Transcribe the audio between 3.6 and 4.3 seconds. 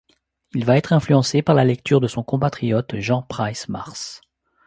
Mars.